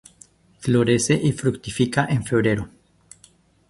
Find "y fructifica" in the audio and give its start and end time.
1.13-2.07